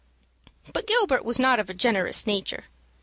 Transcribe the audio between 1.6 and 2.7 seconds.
a generous nature.